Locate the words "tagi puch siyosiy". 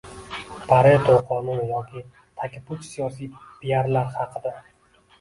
2.41-3.31